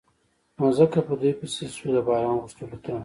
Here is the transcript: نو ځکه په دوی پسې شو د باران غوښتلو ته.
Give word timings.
نو 0.57 0.65
ځکه 0.79 0.99
په 1.07 1.13
دوی 1.21 1.33
پسې 1.39 1.63
شو 1.77 1.87
د 1.95 1.97
باران 2.07 2.35
غوښتلو 2.41 2.77
ته. 2.85 2.93